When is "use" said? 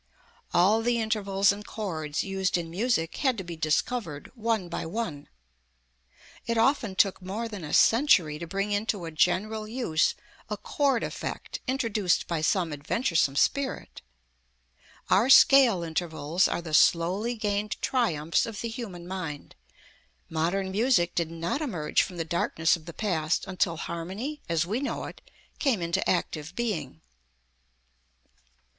9.67-10.15